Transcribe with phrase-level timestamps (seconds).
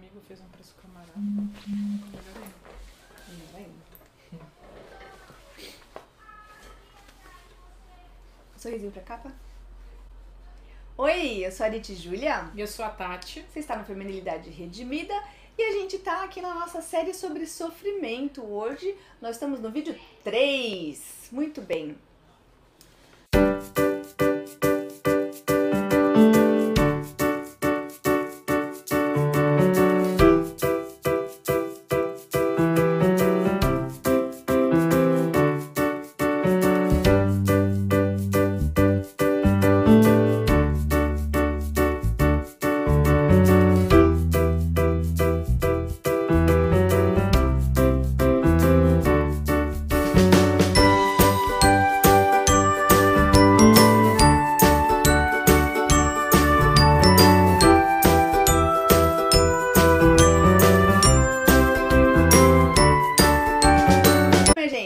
[0.00, 1.12] amigo fez um preço camarada.
[1.16, 2.54] Melhor ainda.
[3.28, 3.90] Melhor ainda.
[8.56, 9.32] Sorrisinho pra capa.
[10.96, 12.50] Oi, eu sou a Arite Júlia.
[12.54, 13.42] E eu sou a Tati.
[13.42, 15.14] Você está no Feminilidade Redimida
[15.56, 18.42] e a gente tá aqui na nossa série sobre sofrimento.
[18.42, 21.28] Hoje nós estamos no vídeo 3.
[21.30, 21.96] Muito bem.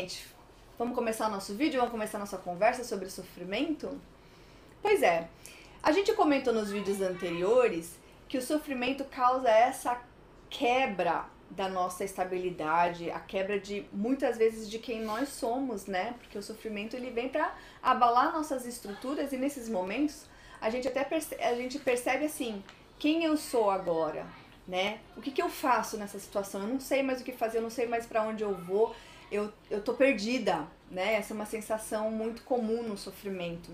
[0.04, 0.26] Gente,
[0.78, 1.78] vamos começar o nosso vídeo?
[1.78, 3.98] Vamos começar a nossa conversa sobre sofrimento?
[4.82, 5.28] Pois é,
[5.82, 7.96] a gente comentou nos vídeos anteriores
[8.28, 9.98] que o sofrimento causa essa
[10.50, 16.14] quebra da nossa estabilidade, a quebra de muitas vezes de quem nós somos, né?
[16.18, 20.26] Porque o sofrimento ele vem para abalar nossas estruturas e nesses momentos
[20.60, 22.62] a gente até perce a gente percebe assim,
[22.98, 24.26] quem eu sou agora,
[24.68, 24.98] né?
[25.16, 26.62] O que, que eu faço nessa situação?
[26.62, 28.94] Eu não sei mais o que fazer, eu não sei mais para onde eu vou,
[29.34, 31.14] eu, eu tô perdida, né?
[31.14, 33.70] Essa é uma sensação muito comum no sofrimento.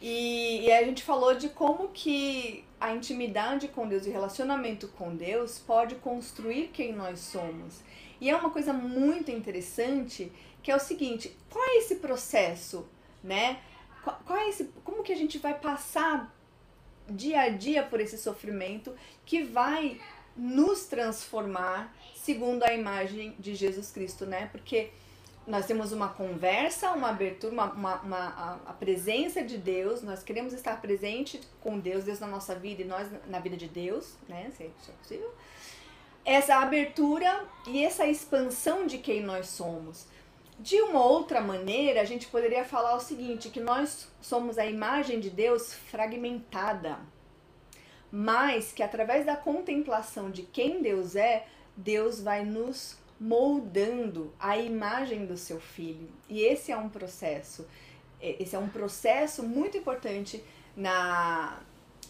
[0.00, 4.88] E, e a gente falou de como que a intimidade com Deus e o relacionamento
[4.88, 7.80] com Deus pode construir quem nós somos.
[8.20, 10.30] E é uma coisa muito interessante
[10.62, 12.88] que é o seguinte, qual é esse processo,
[13.22, 13.60] né?
[14.02, 16.34] Qual, qual é esse, como que a gente vai passar
[17.08, 18.94] dia a dia por esse sofrimento
[19.26, 20.00] que vai
[20.36, 24.48] nos transformar segundo a imagem de Jesus Cristo, né?
[24.50, 24.88] Porque
[25.46, 30.54] nós temos uma conversa, uma abertura, uma, uma, uma- a, presença de Deus, nós queremos
[30.54, 34.50] estar presente com Deus, Deus na nossa vida e nós na vida de Deus, né?
[34.56, 35.34] Se isso é possível.
[36.24, 40.06] Essa abertura e essa expansão de quem nós somos.
[40.58, 45.20] De uma outra maneira, a gente poderia falar o seguinte, que nós somos a imagem
[45.20, 46.98] de Deus fragmentada,
[48.10, 51.46] mas que através da contemplação de quem Deus é,
[51.76, 56.08] Deus vai nos moldando a imagem do seu filho.
[56.28, 57.66] E esse é um processo.
[58.20, 60.42] Esse é um processo muito importante
[60.76, 61.60] na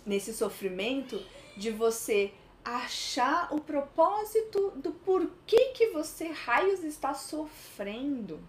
[0.07, 1.23] nesse sofrimento
[1.57, 2.31] de você
[2.65, 8.41] achar o propósito do porquê que você raios está sofrendo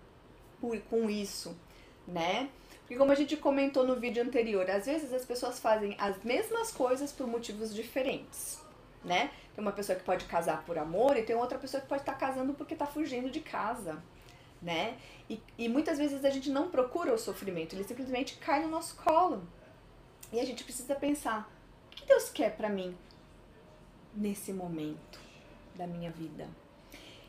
[0.90, 1.56] com isso,
[2.08, 2.50] né?
[2.82, 6.72] Porque como a gente comentou no vídeo anterior, às vezes as pessoas fazem as mesmas
[6.72, 8.60] coisas por motivos diferentes,
[9.06, 9.32] né?
[9.54, 12.16] Tem uma pessoa que pode casar por amor e tem outra pessoa que pode estar
[12.16, 14.04] casando porque está fugindo de casa,
[14.62, 14.98] né?
[15.30, 18.96] E, e muitas vezes a gente não procura o sofrimento, ele simplesmente cai no nosso
[18.96, 19.44] colo.
[20.34, 21.50] E a gente precisa pensar,
[21.92, 22.98] o que Deus quer pra mim
[24.14, 25.20] nesse momento
[25.76, 26.50] da minha vida?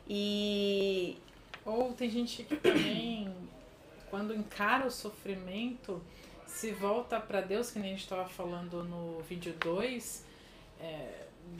[0.09, 1.17] E
[1.63, 3.33] Ou tem gente que também,
[4.09, 6.01] quando encara o sofrimento,
[6.45, 10.25] se volta para Deus, que nem a gente estava falando no vídeo 2,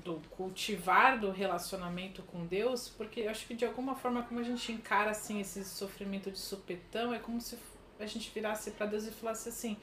[0.03, 4.43] do cultivar do relacionamento com Deus, porque eu acho que de alguma forma como a
[4.43, 7.57] gente encara assim esse sofrimento de supetão, é como se
[7.99, 9.77] a gente virasse para Deus e falasse assim: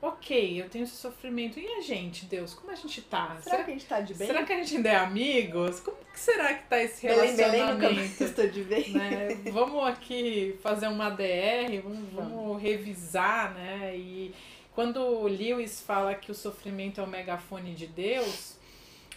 [0.00, 3.36] "OK, eu tenho esse sofrimento e a gente, Deus, como a gente tá?
[3.40, 4.26] será que a gente tá de bem?
[4.26, 5.80] será que a gente ainda é amigos?
[5.80, 8.90] Como que será que tá esse Belém, Belém, relacionamento?" eu estou de bem.
[8.92, 9.28] né?
[9.52, 13.96] Vamos aqui fazer uma DR, vamos, vamos revisar, né?
[13.96, 14.34] E
[14.74, 18.56] quando o Lewis fala que o sofrimento é o megafone de Deus,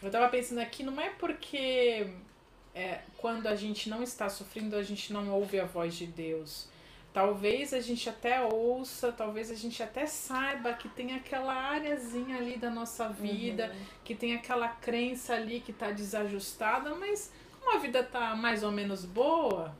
[0.01, 2.07] eu tava pensando aqui, não é porque
[2.75, 6.67] é, quando a gente não está sofrendo, a gente não ouve a voz de Deus.
[7.11, 12.57] Talvez a gente até ouça, talvez a gente até saiba que tem aquela áreazinha ali
[12.57, 18.03] da nossa vida, que tem aquela crença ali que tá desajustada, mas como a vida
[18.03, 19.75] tá mais ou menos boa,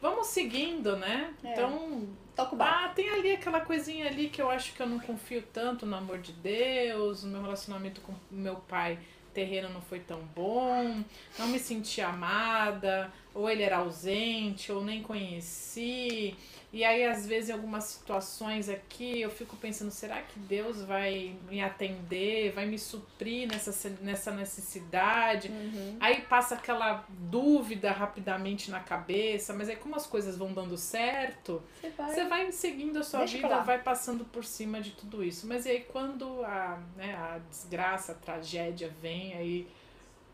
[0.00, 1.34] vamos seguindo, né?
[1.44, 1.52] É.
[1.52, 2.84] Então, Toca o barco.
[2.84, 5.96] ah, tem ali aquela coisinha ali que eu acho que eu não confio tanto no
[5.96, 8.98] amor de Deus, o meu relacionamento com meu pai
[9.30, 11.02] terreno não foi tão bom,
[11.38, 16.36] não me senti amada, ou ele era ausente, ou nem conheci.
[16.72, 21.36] E aí, às vezes, em algumas situações aqui, eu fico pensando, será que Deus vai
[21.48, 25.48] me atender, vai me suprir nessa, nessa necessidade?
[25.48, 25.96] Uhum.
[25.98, 31.60] Aí passa aquela dúvida rapidamente na cabeça, mas aí como as coisas vão dando certo,
[31.80, 32.14] Você vai.
[32.14, 35.48] você vai seguindo a sua Deixa vida, vai passando por cima de tudo isso.
[35.48, 39.66] Mas e aí quando a, né, a desgraça, a tragédia vem, aí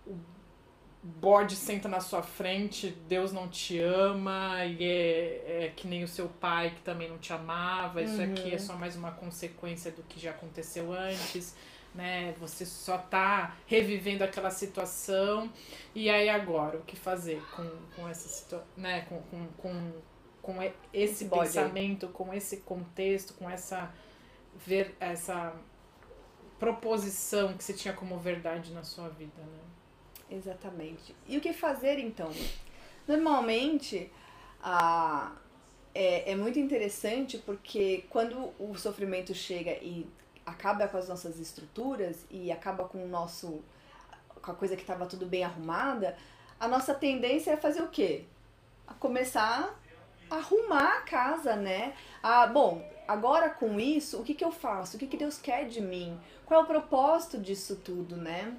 [0.06, 0.19] o
[1.20, 6.08] bode senta na sua frente, Deus não te ama, e é, é que nem o
[6.08, 8.32] seu pai que também não te amava, isso Uhum.
[8.32, 11.56] aqui é só mais uma consequência do que já aconteceu antes,
[11.94, 12.35] né?
[12.41, 15.50] Você só tá revivendo aquela situação,
[15.94, 19.02] e aí agora, o que fazer com, com essa situação, né?
[19.02, 19.93] Com, com, com,
[20.43, 21.73] com esse Esse bode aí.
[21.73, 23.93] pensamento, com esse contexto, com essa,
[24.55, 25.55] ver, essa
[26.59, 29.61] proposição que você tinha como verdade na sua vida, né?
[30.31, 31.14] Exatamente.
[31.26, 32.31] E o que fazer então?
[33.06, 34.11] Normalmente,
[34.62, 35.32] a,
[35.94, 40.06] é, é muito interessante porque quando o sofrimento chega e
[40.44, 43.62] acaba com as nossas estruturas e acaba com o nosso
[44.43, 46.17] com a coisa que estava tudo bem arrumada,
[46.61, 48.25] a nossa tendência é fazer o quê?
[48.87, 49.76] A começar
[50.31, 51.94] a arrumar a casa, né?
[52.23, 54.96] Ah, bom, agora com isso, o que, que eu faço?
[54.96, 56.20] O que, que Deus quer de mim?
[56.44, 58.56] Qual é o propósito disso tudo, né?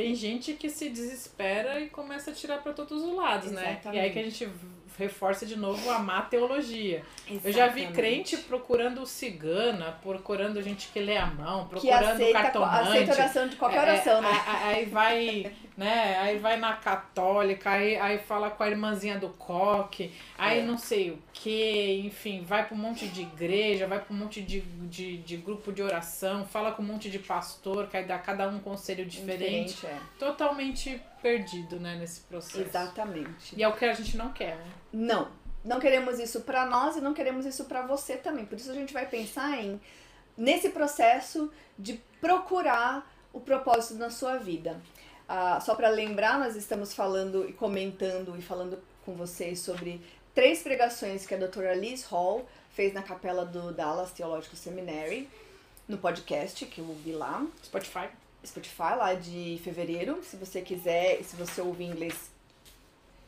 [0.00, 3.60] Tem gente que se desespera e começa a tirar para todos os lados, né?
[3.60, 4.00] E Exatamente.
[4.00, 4.48] aí que a gente
[4.98, 7.02] reforça de novo a má teologia.
[7.42, 7.92] Eu já vi Exatamente.
[7.92, 12.88] crente procurando cigana, procurando gente que lê a mão, que procurando aceita, cartomante.
[12.88, 14.28] aceita oração de qualquer É, oração, né?
[14.28, 16.18] a- a- Aí vai, né?
[16.20, 20.62] Aí vai na católica, aí, aí fala com a irmãzinha do coque, aí É.
[20.62, 24.40] não sei o que, enfim, vai pra um monte de igreja, vai pra um monte
[24.42, 28.18] de, de, de grupo de oração, fala com um monte de pastor, que aí dá
[28.18, 29.74] cada um um conselho diferente.
[29.74, 29.98] Diferente, é.
[30.18, 32.60] Totalmente perdido, né, nesse processo.
[32.60, 33.54] Exatamente.
[33.56, 34.72] E é o que a gente não quer, né?
[34.92, 35.28] Não,
[35.64, 38.44] não queremos isso pra nós e não queremos isso pra você também.
[38.44, 39.80] Por isso a gente vai pensar em
[40.36, 44.80] nesse processo de procurar o propósito na sua vida.
[45.28, 50.00] Ah, só pra lembrar, nós estamos falando e comentando e falando com vocês sobre
[50.34, 55.28] três pregações que a doutora Liz Hall fez na capela do Dallas Theological Seminary,
[55.86, 57.46] no podcast que eu ouvi lá.
[57.62, 58.08] Spotify.
[58.46, 60.22] Spotify lá de fevereiro.
[60.22, 62.30] Se você quiser, se você ouvir inglês,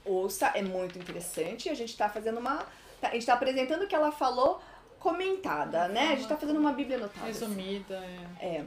[0.05, 1.69] ouça, é muito interessante.
[1.69, 2.65] A gente tá fazendo uma.
[3.01, 4.61] tá- A gente tá apresentando o que ela falou
[4.99, 6.13] comentada, né?
[6.13, 7.27] A gente tá fazendo uma Bíblia anotada.
[7.27, 8.03] Resumida,
[8.41, 8.47] é.
[8.59, 8.65] É.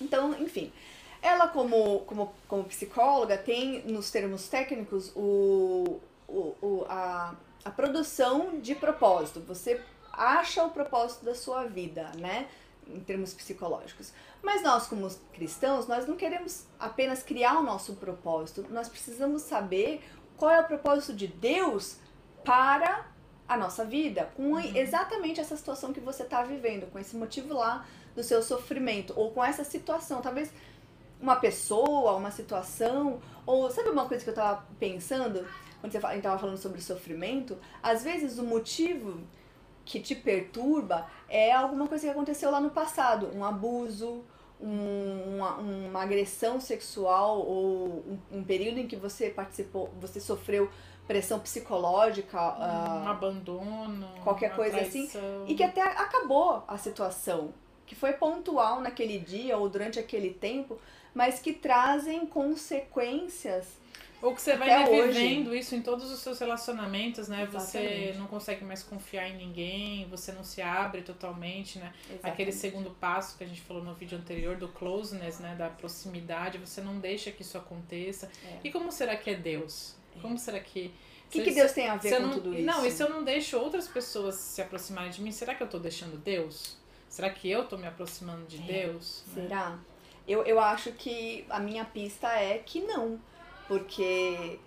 [0.00, 0.72] Então, enfim.
[1.20, 7.34] Ela, como, como, como psicóloga, tem nos termos técnicos o, o, o, a,
[7.64, 9.38] a produção de propósito.
[9.46, 9.80] Você
[10.12, 12.48] acha o propósito da sua vida, né?
[12.86, 14.12] Em termos psicológicos.
[14.42, 18.66] Mas nós, como cristãos, nós não queremos apenas criar o nosso propósito.
[18.70, 20.02] Nós precisamos saber
[20.36, 21.96] qual é o propósito de Deus
[22.44, 23.06] para
[23.48, 27.86] a nossa vida, com exatamente essa situação que você está vivendo, com esse motivo lá
[28.14, 30.50] do seu sofrimento, ou com essa situação, talvez
[31.20, 35.46] uma pessoa, uma situação, ou sabe uma coisa que eu tava pensando,
[35.80, 39.20] quando você fala- a gente tava falando sobre sofrimento, às vezes o motivo
[39.84, 44.24] que te perturba é alguma coisa que aconteceu lá no passado, um abuso,
[44.60, 47.86] um- uma, uma agressão sexual ou
[48.32, 50.70] um, um período em que você participou, você sofreu
[51.06, 52.38] pressão psicológica,
[53.04, 55.44] um abandono, qualquer coisa assim, traição.
[55.48, 57.52] e que até acabou a situação,
[57.84, 60.78] que foi pontual naquele dia ou durante aquele tempo,
[61.12, 63.80] mas que trazem consequências.
[64.22, 65.18] Ou que você vai até hoje.
[65.18, 67.46] revivendo isso em todos os seus relacionamentos, né?
[67.52, 68.18] Você Exatamente.
[68.18, 71.92] não consegue mais confiar em ninguém, você não se abre totalmente, né?
[72.04, 72.32] Exatamente.
[72.32, 75.56] Aquele segundo passo que a gente falou no vídeo anterior do closeness, né?
[75.56, 78.30] Da proximidade, você não deixa que isso aconteça.
[78.44, 78.58] É.
[78.62, 79.96] E como será que é Deus?
[80.20, 80.94] Como será que.
[81.26, 82.62] O que, que Deus tem a ver com não, tudo isso?
[82.64, 85.68] Não, e se eu não deixo outras pessoas se aproximarem de mim, será que eu
[85.68, 86.76] tô deixando Deus?
[87.08, 89.24] Será que eu tô me aproximando de É, Deus?
[89.28, 89.42] né?
[89.42, 89.78] Será?
[90.28, 93.18] Eu, eu acho que a minha pista é que não,
[93.68, 94.58] porque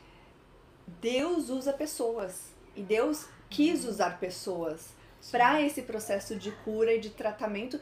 [1.01, 3.89] Deus usa pessoas e Deus quis Uhum.
[3.91, 4.89] usar pessoas
[5.31, 7.79] para esse processo de cura e de tratamento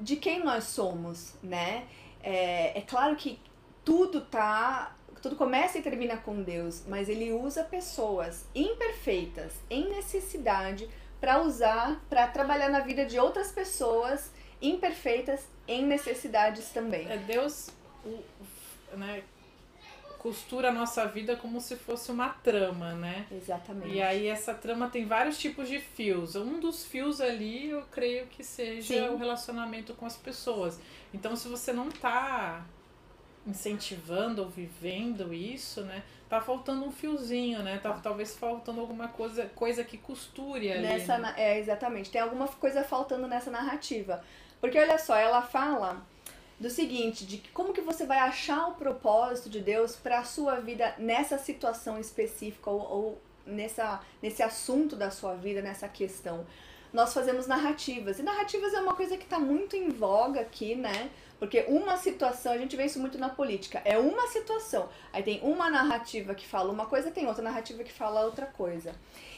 [0.00, 1.86] de quem nós somos, né?
[2.22, 3.38] É, é claro que
[3.84, 4.92] tudo tá.
[5.22, 10.88] Tudo começa e termina com Deus, mas ele usa pessoas imperfeitas, em necessidade,
[11.20, 14.30] para usar, para trabalhar na vida de outras pessoas
[14.62, 17.10] imperfeitas em necessidades também.
[17.10, 17.70] É Deus,
[18.04, 18.08] o-
[18.92, 19.22] o- né,
[20.18, 23.26] costura a nossa vida como se fosse uma trama, né?
[23.30, 23.94] Exatamente.
[23.94, 26.34] E aí essa trama tem vários tipos de fios.
[26.34, 29.08] Um dos fios ali, eu creio que seja Sim.
[29.08, 30.80] o relacionamento com as pessoas.
[31.12, 32.66] Então, se você não tá
[33.46, 36.02] incentivando ou vivendo isso, né?
[36.28, 37.78] Tá faltando um fiozinho, né?
[37.78, 40.82] Tá, talvez faltando alguma coisa, coisa que costure ali.
[40.82, 41.32] Nessa, né?
[41.36, 42.10] é, exatamente.
[42.10, 44.24] Tem alguma coisa faltando nessa narrativa.
[44.60, 46.04] Porque olha só, ela fala
[46.58, 50.56] do seguinte, de como que você vai achar o propósito de Deus para a sua
[50.56, 56.46] vida nessa situação específica ou, ou nessa, nesse assunto da sua vida, nessa questão.
[56.92, 58.18] Nós fazemos narrativas.
[58.18, 61.10] E narrativas é uma coisa que está muito em voga aqui, né?
[61.38, 64.88] Porque uma situação, a gente vê isso muito na política, é uma situação.
[65.12, 68.94] Aí tem uma narrativa que fala uma coisa, tem outra narrativa que fala outra coisa.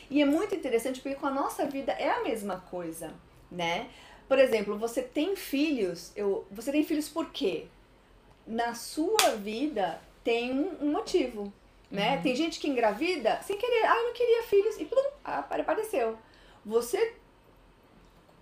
[0.09, 3.13] E é muito interessante porque com a nossa vida é a mesma coisa,
[3.51, 3.91] né?
[4.29, 7.67] Por exemplo, você tem filhos, eu, você tem filhos por quê?
[8.47, 11.51] Na sua vida tem um, um motivo,
[11.91, 12.17] né?
[12.17, 12.23] Uhum.
[12.23, 16.19] Tem gente que engravida sem querer, ah, eu não queria filhos, e plum, apareceu.
[16.65, 17.15] Você,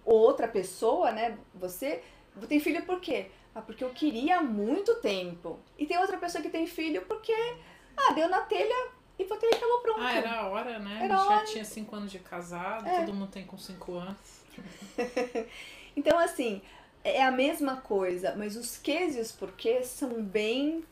[0.04, 1.38] outra pessoa, né?
[1.54, 2.02] Você
[2.48, 3.30] tem filho por quê?
[3.54, 5.60] Ah, porque eu queria há muito tempo.
[5.78, 7.32] E tem outra pessoa que tem filho porque,
[7.96, 10.00] ah, deu na telha e botei e acabou pronto.
[10.00, 11.04] Ah, era a hora, né?
[11.04, 11.44] Era Já hora.
[11.44, 13.00] tinha cinco anos de casado, é.
[13.00, 14.42] todo mundo tem com cinco anos.
[15.96, 16.60] então, assim,
[17.02, 20.84] é a mesma coisa, mas os quês e os porquês são bem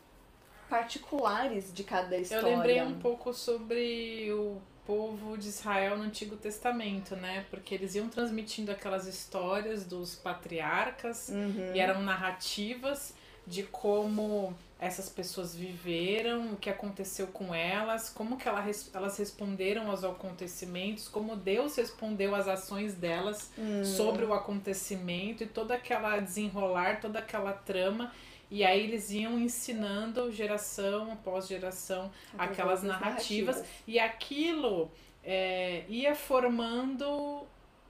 [0.68, 2.46] particulares de cada história.
[2.46, 7.46] Eu lembrei um pouco sobre o povo de Israel no Antigo Testamento, né?
[7.50, 11.74] Porque eles iam transmitindo aquelas histórias dos patriarcas uhum.
[11.74, 13.14] e eram narrativas
[13.46, 20.04] de como essas pessoas viveram, o que aconteceu com elas, como que elas responderam aos
[20.04, 23.84] acontecimentos, como Deus respondeu às ações delas uhum.
[23.84, 28.12] sobre o acontecimento e toda aquela desenrolar, toda aquela trama.
[28.50, 34.90] E aí eles iam ensinando geração após geração aquelas narrativas, narrativas, e aquilo
[35.24, 37.46] é, ia formando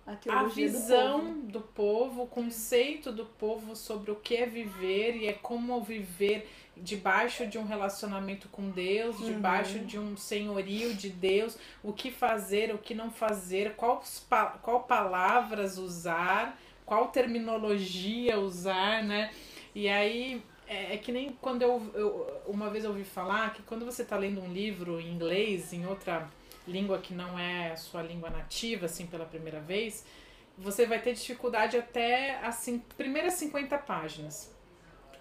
[0.07, 1.51] a, a visão do povo.
[1.51, 6.49] do povo, o conceito do povo sobre o que é viver e é como viver
[6.77, 9.33] debaixo de um relacionamento com Deus, uhum.
[9.33, 14.03] debaixo de um senhorio de Deus, o que fazer, o que não fazer, qual,
[14.63, 19.31] qual palavras usar, qual terminologia usar, né?
[19.75, 23.63] E aí é, é, que nem quando eu, eu, uma vez eu ouvi falar que
[23.63, 26.29] quando você está lendo um livro em inglês, em outra
[26.67, 30.05] língua que não é a sua língua nativa, assim, pela primeira vez,
[30.57, 34.54] você vai ter dificuldade até as primeiras 50 páginas.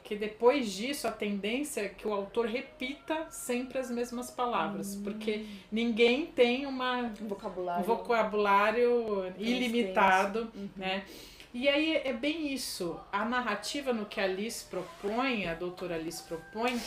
[0.04, 4.98] Porque depois disso, a tendência é que o autor repita sempre as mesmas palavras.
[4.98, 5.04] Hum.
[5.04, 10.68] Porque ninguém tem uma, vocabulário, um vocabulário ilimitado, uhum.
[10.76, 11.06] né?
[11.54, 13.00] E aí é bem isso.
[13.14, 16.78] A narrativa no que a Alice propõe, a doutora Alice propõe,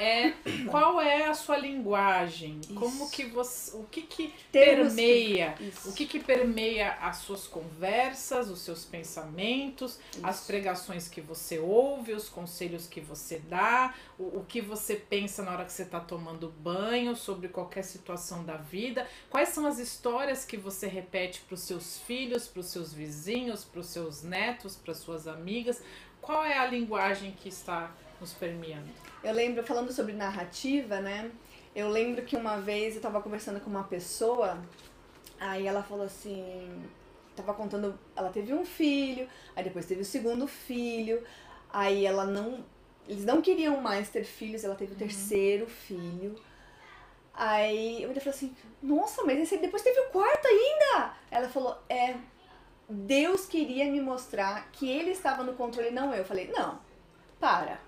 [0.00, 0.32] é
[0.70, 2.74] qual é a sua linguagem, Isso.
[2.74, 5.88] como que você, o que que Termos permeia, que...
[5.88, 10.26] o que que permeia as suas conversas, os seus pensamentos, Isso.
[10.26, 15.42] as pregações que você ouve, os conselhos que você dá, o, o que você pensa
[15.42, 19.78] na hora que você está tomando banho sobre qualquer situação da vida, quais são as
[19.78, 24.22] histórias que você repete para os seus filhos, para os seus vizinhos, para os seus
[24.22, 25.82] netos, para suas amigas,
[26.22, 28.88] qual é a linguagem que está nos permeando?
[29.22, 31.30] Eu lembro, falando sobre narrativa, né?
[31.74, 34.58] Eu lembro que uma vez eu tava conversando com uma pessoa,
[35.38, 36.82] aí ela falou assim,
[37.36, 41.22] tava contando, ela teve um filho, aí depois teve o segundo filho,
[41.72, 42.64] aí ela não,
[43.08, 44.98] eles não queriam mais ter filhos, ela teve o uhum.
[44.98, 46.34] terceiro filho.
[47.32, 51.14] Aí eu me falei assim, nossa, mas esse, depois teve o quarto ainda!
[51.30, 52.16] Ela falou, é,
[52.88, 56.18] Deus queria me mostrar que ele estava no controle, não eu.
[56.18, 56.80] Eu falei, não,
[57.38, 57.78] para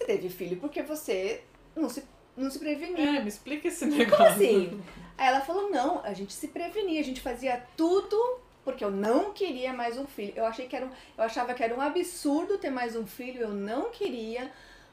[0.00, 1.42] você teve filho porque você
[1.76, 2.02] não se,
[2.36, 2.98] não se preveniu.
[2.98, 4.16] É, me explica esse negócio.
[4.16, 4.82] Como assim?
[5.18, 9.32] Aí ela falou, não, a gente se prevenia, a gente fazia tudo porque eu não
[9.32, 10.32] queria mais um filho.
[10.36, 13.42] Eu achei que era um, eu achava que era um absurdo ter mais um filho,
[13.42, 14.50] eu não queria.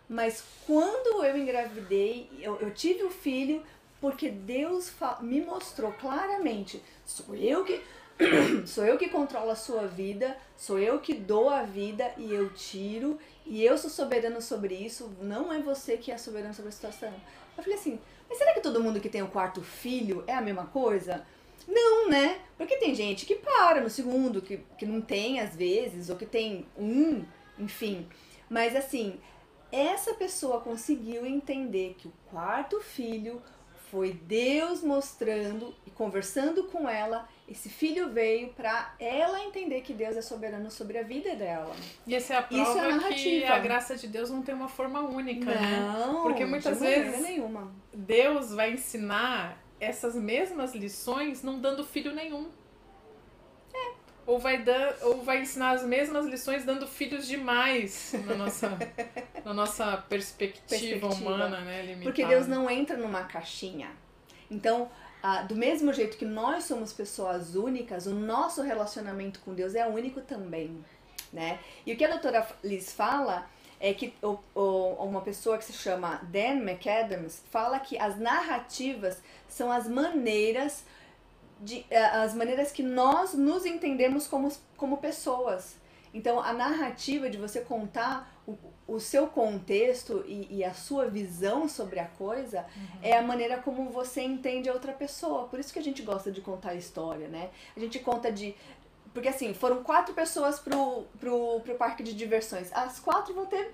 [0.10, 3.64] Mas quando eu engravidei, eu, eu tive o filho
[4.00, 7.82] porque Deus me mostrou claramente, sou eu que
[8.66, 12.50] sou eu que controlo a sua vida, sou eu que dou a vida e eu
[12.54, 16.72] tiro e eu sou soberano sobre isso, não é você que é soberano sobre a
[16.72, 17.14] situação.
[17.56, 20.42] Eu falei assim, mas será que todo mundo que tem o quarto filho é a
[20.42, 21.26] mesma coisa?
[21.68, 22.40] Não, né?
[22.58, 26.26] Porque tem gente que para no segundo, que, que não tem às vezes, ou que
[26.26, 27.24] tem um,
[27.60, 28.08] enfim.
[28.50, 29.20] Mas assim,
[29.72, 33.42] essa pessoa conseguiu entender que o quarto filho
[33.92, 40.18] foi Deus mostrando e conversando com ela esse filho veio para ela entender que Deus
[40.18, 41.74] é soberano sobre a vida dela.
[42.06, 44.54] E essa é a prova Isso é a que a graça de Deus não tem
[44.54, 46.20] uma forma única, não, né?
[46.24, 47.72] Porque muitas vezes nenhuma.
[47.94, 52.50] Deus vai ensinar essas mesmas lições não dando filho nenhum.
[53.74, 53.94] É.
[54.26, 58.78] Ou vai, dar, ou vai ensinar as mesmas lições dando filhos demais na nossa,
[59.46, 61.82] na nossa perspectiva, perspectiva humana, né?
[61.82, 62.04] Limitada.
[62.04, 63.90] Porque Deus não entra numa caixinha.
[64.52, 64.90] Então,
[65.22, 69.88] ah, do mesmo jeito que nós somos pessoas únicas, o nosso relacionamento com Deus é
[69.88, 70.84] único também,
[71.34, 71.60] né?
[71.86, 73.48] E o que a doutora Liz fala
[73.80, 79.22] é que o, o, uma pessoa que se chama Dan McAdams fala que as narrativas
[79.48, 80.84] são as maneiras
[81.60, 85.76] de, eh, as maneiras que nós nos entendemos como, como pessoas.
[86.14, 91.68] Então, a narrativa de você contar o, o seu contexto e, e, a sua visão
[91.68, 93.00] sobre a coisa uhum.
[93.02, 95.48] é a maneira como você entende a outra pessoa.
[95.48, 97.50] Por isso que a gente gosta de contar história, né?
[97.76, 98.56] A gente conta de.
[99.14, 102.72] Porque assim, foram quatro pessoas pro, pro, pro parque de diversões.
[102.72, 103.74] As quatro vão ter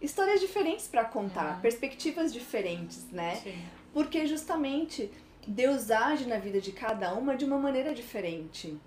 [0.00, 1.60] histórias diferentes para contar, uhum.
[1.60, 3.36] perspectivas diferentes, né?
[3.36, 3.62] Sim.
[3.92, 5.10] Porque justamente
[5.46, 8.78] Deus age na vida de cada uma de uma maneira diferente.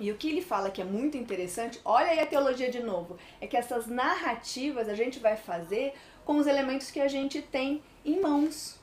[0.00, 3.18] E o que ele fala que é muito interessante, olha aí a teologia de novo,
[3.40, 7.82] é que essas narrativas a gente vai fazer com os elementos que a gente tem
[8.04, 8.78] em mãos.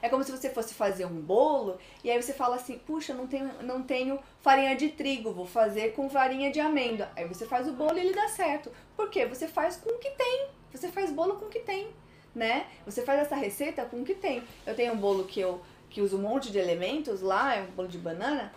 [0.00, 3.26] É como se você fosse fazer um bolo e aí você fala assim: puxa, não
[3.26, 7.10] tenho, não tenho farinha de trigo, vou fazer com farinha de amêndoa.
[7.16, 8.70] Aí você faz o bolo e ele dá certo.
[8.94, 9.24] Por quê?
[9.24, 10.48] Você faz com o que tem.
[10.70, 11.88] Você faz bolo com o que tem,
[12.34, 12.66] né?
[12.84, 14.42] Você faz essa receita com o que tem.
[14.66, 17.70] Eu tenho um bolo que eu que usa um monte de elementos lá, é um
[17.70, 18.52] bolo de banana.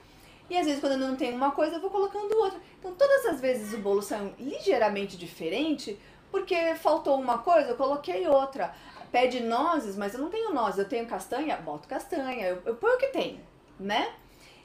[0.49, 2.59] E às vezes quando eu não tenho uma coisa, eu vou colocando outra.
[2.79, 5.99] Então todas as vezes o bolo saiu ligeiramente diferente,
[6.31, 8.73] porque faltou uma coisa, eu coloquei outra.
[9.11, 12.95] Pede nozes, mas eu não tenho nozes, eu tenho castanha, boto castanha, eu, eu ponho
[12.95, 13.41] o que tem,
[13.79, 14.13] né?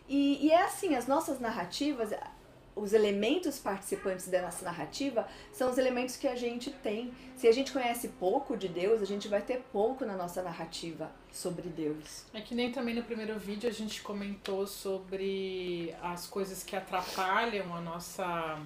[0.09, 2.13] E, e é assim, as nossas narrativas,
[2.75, 7.13] os elementos participantes da nossa narrativa são os elementos que a gente tem.
[7.37, 11.11] Se a gente conhece pouco de Deus, a gente vai ter pouco na nossa narrativa
[11.31, 12.25] sobre Deus.
[12.33, 17.75] É que nem também no primeiro vídeo a gente comentou sobre as coisas que atrapalham
[17.75, 18.59] a nossa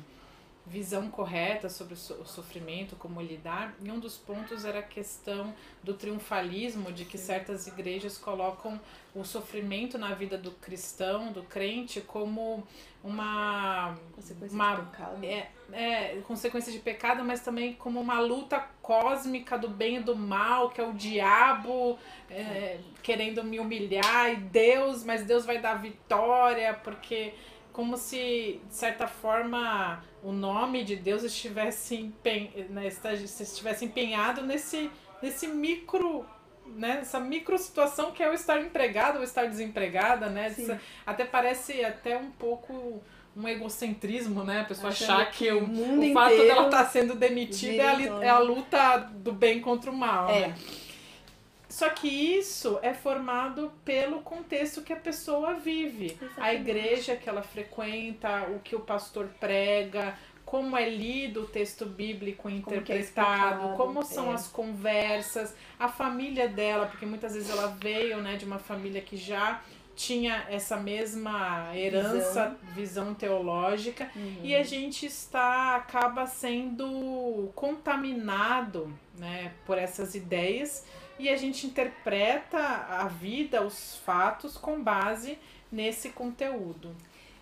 [0.67, 3.75] visão correta sobre o sofrimento, como lidar.
[3.81, 8.81] E um dos pontos era a questão do triunfalismo, de que certas igrejas colocam
[9.15, 12.67] o sofrimento na vida do cristão, do crente, como
[13.03, 15.25] uma consequência uma, de pecado.
[15.25, 20.17] É, é, consequência de pecado, mas também como uma luta cósmica do bem e do
[20.17, 21.97] mal, que é o diabo
[22.29, 27.33] é, querendo me humilhar e Deus, mas Deus vai dar vitória, porque
[27.77, 32.51] como se, de certa forma, o nome de Deus estivesse, empen...
[32.69, 34.91] né, estivesse empenhado nesse,
[35.23, 36.27] nesse micro
[36.75, 40.47] né, essa micro situação que é o estar empregado ou estar desempregada, né?
[40.47, 43.01] Essa, até parece até um pouco
[43.37, 44.63] um egocentrismo, né?
[44.63, 47.87] A pessoa Achando achar que, que o, o fato dela estar tá sendo demitida é
[47.87, 50.49] a, é a, luta do bem contra o mal, é.
[50.49, 50.55] né?
[51.77, 56.19] Só que isso é formado pelo contexto que a pessoa vive.
[56.39, 61.85] A igreja que ela frequenta, o que o pastor prega, como é lido o texto
[61.85, 64.35] bíblico como é interpretado, é como são é.
[64.37, 69.19] as conversas, a família dela, porque muitas vezes ela veio né, de uma família que
[69.19, 69.61] já
[69.95, 74.41] tinha essa mesma herança, visão, visão teológica, uhum.
[74.43, 80.83] e a gente está acaba sendo contaminado né, por essas ideias
[81.19, 85.39] e a gente interpreta a vida, os fatos, com base
[85.71, 86.95] nesse conteúdo.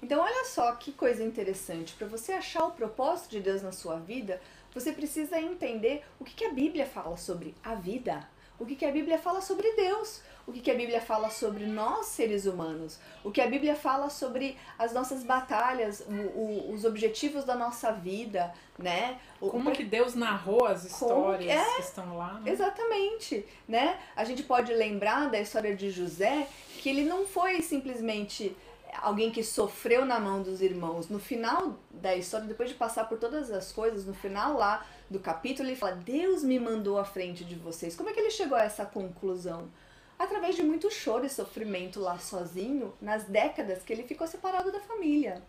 [0.02, 1.94] Então, olha só que coisa interessante.
[1.94, 4.40] Para você achar o propósito de Deus na sua vida,
[4.72, 8.84] você precisa entender o que, que a Bíblia fala sobre a vida, o que, que
[8.84, 12.98] a Bíblia fala sobre Deus, o que, que a Bíblia fala sobre nós, seres humanos,
[13.22, 17.92] o que a Bíblia fala sobre as nossas batalhas, o, o, os objetivos da nossa
[17.92, 19.18] vida, né?
[19.40, 22.50] O, Como que Deus narrou as histórias é, que estão lá, né?
[22.50, 23.98] Exatamente, né?
[24.14, 26.46] A gente pode lembrar da história de José,
[26.80, 28.54] que ele não foi simplesmente
[29.00, 31.09] alguém que sofreu na mão dos irmãos.
[31.09, 35.18] No final da história, depois de passar por todas as coisas, no final lá do
[35.18, 37.96] capítulo, ele fala: Deus me mandou à frente de vocês.
[37.96, 39.70] Como é que ele chegou a essa conclusão?
[40.18, 44.81] Através de muito choro e sofrimento lá sozinho, nas décadas que ele ficou separado da
[44.81, 45.42] família.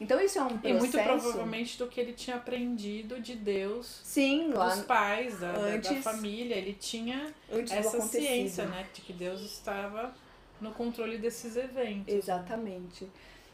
[0.00, 0.68] Então isso é um processo...
[0.68, 5.50] E muito provavelmente do que ele tinha aprendido de Deus, Sim, lá dos pais, da,
[5.50, 6.56] antes, da família.
[6.56, 7.32] Ele tinha
[7.70, 8.86] essa ciência, né?
[8.94, 10.12] De que Deus estava
[10.60, 12.12] no controle desses eventos.
[12.12, 13.06] Exatamente.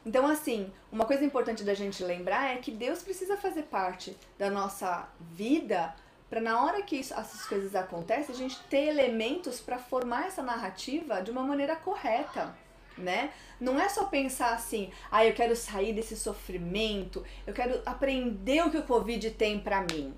[0.04, 4.48] Então, assim, uma coisa importante da gente lembrar é que Deus precisa fazer parte da
[4.48, 5.92] nossa vida
[6.28, 10.42] para na hora que isso, essas coisas acontecem, a gente ter elementos para formar essa
[10.42, 12.56] narrativa de uma maneira correta,
[12.98, 13.32] né?
[13.60, 18.70] Não é só pensar assim, ah, eu quero sair desse sofrimento, eu quero aprender o
[18.70, 20.14] que o Covid tem para mim.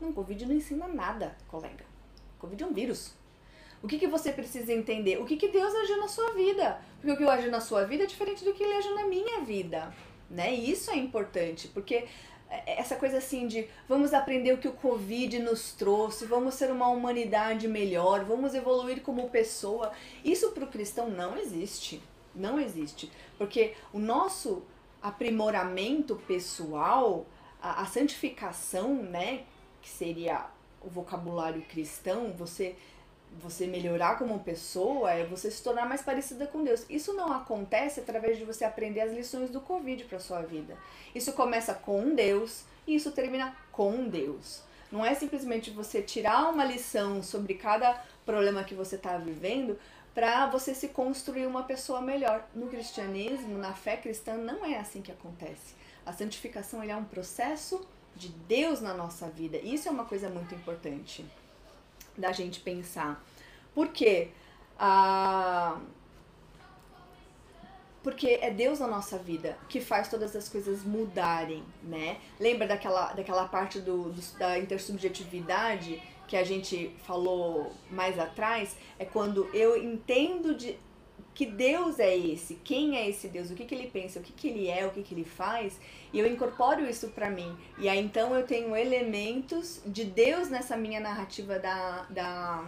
[0.00, 1.84] Não, o Covid não ensina nada, colega.
[2.36, 3.14] O Covid é um vírus.
[3.82, 5.20] O que, que você precisa entender?
[5.20, 6.80] O que, que Deus agiu na sua vida?
[6.96, 9.06] Porque o que eu agiu na sua vida é diferente do que ele agiu na
[9.06, 9.92] minha vida.
[10.30, 10.54] Né?
[10.54, 12.06] E isso é importante, porque
[12.66, 16.88] essa coisa assim de vamos aprender o que o Covid nos trouxe, vamos ser uma
[16.88, 19.92] humanidade melhor, vamos evoluir como pessoa.
[20.24, 22.02] Isso para o cristão não existe.
[22.34, 23.10] Não existe.
[23.38, 24.62] Porque o nosso
[25.02, 27.26] aprimoramento pessoal,
[27.60, 29.44] a, a santificação, né,
[29.80, 30.46] que seria
[30.80, 32.76] o vocabulário cristão, você
[33.40, 36.84] você melhorar como pessoa, é você se tornar mais parecida com Deus.
[36.88, 40.76] Isso não acontece através de você aprender as lições do Covid para sua vida.
[41.14, 44.62] Isso começa com Deus e isso termina com Deus.
[44.90, 47.94] Não é simplesmente você tirar uma lição sobre cada
[48.26, 49.78] problema que você está vivendo
[50.14, 52.46] para você se construir uma pessoa melhor.
[52.54, 55.74] No cristianismo, na fé cristã, não é assim que acontece.
[56.04, 57.80] A santificação é um processo
[58.14, 59.56] de Deus na nossa vida.
[59.56, 61.24] Isso é uma coisa muito importante
[62.16, 63.22] da gente pensar.
[63.74, 64.28] Por quê?
[64.78, 65.78] Ah,
[68.02, 72.18] porque é Deus na nossa vida que faz todas as coisas mudarem, né?
[72.40, 78.76] Lembra daquela, daquela parte do, do, da intersubjetividade que a gente falou mais atrás?
[78.98, 80.76] É quando eu entendo de
[81.34, 84.32] que Deus é esse, quem é esse Deus, o que, que ele pensa, o que,
[84.32, 85.78] que ele é, o que, que ele faz,
[86.12, 87.56] e eu incorporo isso para mim.
[87.78, 92.64] E aí então eu tenho elementos de Deus nessa minha narrativa da, da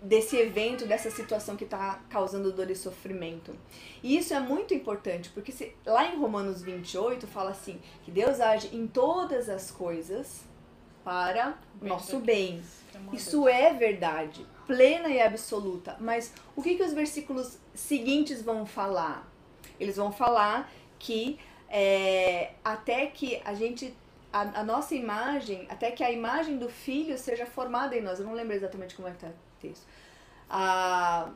[0.00, 3.56] desse evento, dessa situação que está causando dor e sofrimento.
[4.02, 8.40] E isso é muito importante, porque se, lá em Romanos 28 fala assim, que Deus
[8.40, 10.44] age em todas as coisas
[11.04, 12.62] para o nosso bem.
[13.12, 15.96] Isso é verdade, plena e absoluta.
[16.00, 19.28] Mas o que, que os versículos seguintes vão falar?
[19.78, 21.38] Eles vão falar que
[21.68, 23.94] é, até que a gente
[24.32, 28.18] a, a, nossa imagem, até que a imagem do filho seja formada em nós.
[28.18, 29.86] Eu não lembro exatamente como é que tá texto.
[30.48, 31.30] A,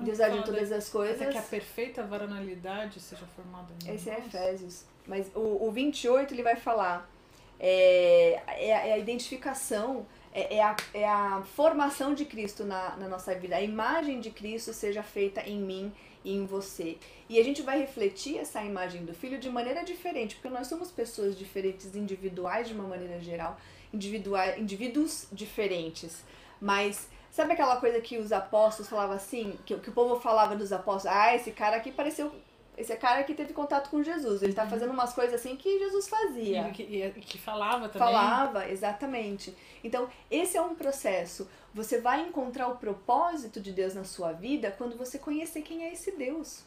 [0.00, 1.20] Deus age em todas as coisas.
[1.20, 4.84] Até que a perfeita varonalidade seja formada em Esse é Efésios.
[5.06, 7.10] Mas o, o 28 ele vai falar.
[7.58, 13.08] É, é, é a identificação, é, é, a, é a formação de Cristo na, na
[13.08, 13.56] nossa vida.
[13.56, 15.92] A imagem de Cristo seja feita em mim
[16.24, 16.98] e em você.
[17.28, 20.90] E a gente vai refletir essa imagem do filho de maneira diferente, porque nós somos
[20.90, 23.56] pessoas diferentes, individuais de uma maneira geral,
[23.92, 26.24] individuais, indivíduos diferentes.
[26.60, 29.58] Mas Sabe aquela coisa que os apóstolos falavam assim?
[29.64, 31.16] Que, que o povo falava dos apóstolos?
[31.16, 32.30] Ah, esse cara aqui pareceu.
[32.76, 34.42] Esse cara aqui teve contato com Jesus.
[34.42, 34.70] Ele tá uhum.
[34.70, 36.68] fazendo umas coisas assim que Jesus fazia.
[36.68, 38.08] E que, e que falava também.
[38.08, 39.54] Falava, exatamente.
[39.84, 41.48] Então, esse é um processo.
[41.74, 45.92] Você vai encontrar o propósito de Deus na sua vida quando você conhecer quem é
[45.92, 46.64] esse Deus.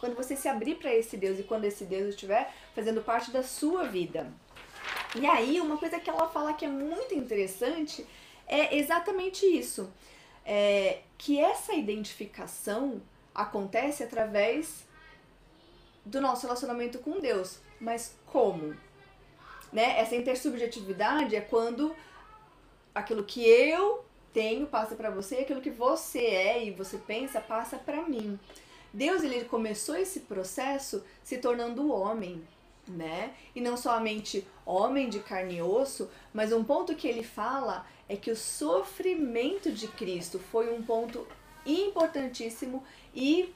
[0.00, 3.42] Quando você se abrir para esse Deus e quando esse Deus estiver fazendo parte da
[3.42, 4.30] sua vida.
[5.14, 8.04] E aí, uma coisa que ela fala que é muito interessante
[8.46, 9.92] é exatamente isso.
[10.44, 13.00] É, que essa identificação
[13.34, 14.85] acontece através
[16.06, 17.58] do nosso relacionamento com Deus.
[17.80, 18.74] Mas como?
[19.72, 19.98] Né?
[19.98, 21.94] Essa intersubjetividade é quando
[22.94, 27.76] aquilo que eu tenho passa para você, aquilo que você é e você pensa passa
[27.76, 28.38] para mim.
[28.92, 32.42] Deus ele começou esse processo se tornando homem,
[32.88, 33.34] né?
[33.54, 38.16] E não somente homem de carne e osso, mas um ponto que ele fala é
[38.16, 41.26] que o sofrimento de Cristo foi um ponto
[41.66, 43.52] importantíssimo e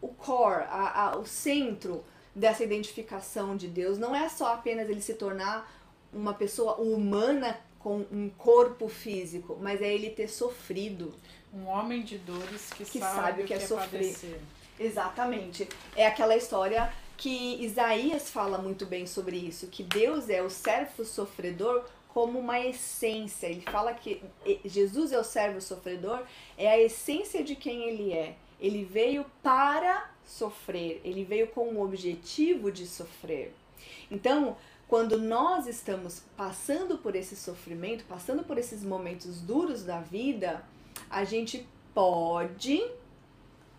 [0.00, 5.00] o core, a, a, o centro dessa identificação de Deus não é só apenas ele
[5.00, 5.70] se tornar
[6.12, 11.12] uma pessoa humana com um corpo físico, mas é ele ter sofrido.
[11.52, 14.02] Um homem de dores que, que sabe, sabe o que, é, é sofrer.
[14.02, 14.40] Padecer.
[14.78, 15.68] Exatamente.
[15.96, 21.04] É aquela história que Isaías fala muito bem sobre isso, que Deus é o servo
[21.04, 23.46] sofredor como uma essência.
[23.46, 24.22] Ele fala que
[24.64, 26.22] Jesus é o servo sofredor,
[26.56, 28.36] é a essência de quem ele é.
[28.60, 33.54] Ele veio para sofrer, ele veio com o objetivo de sofrer.
[34.10, 40.64] Então, quando nós estamos passando por esse sofrimento, passando por esses momentos duros da vida,
[41.08, 42.80] a gente pode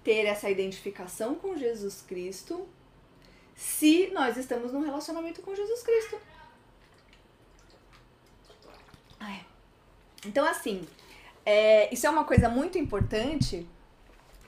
[0.04, 2.68] ter essa identificação com Jesus Cristo
[3.56, 6.18] se nós estamos num relacionamento com Jesus Cristo.
[10.26, 10.88] Então, assim,
[11.46, 13.68] é, isso é uma coisa muito importante,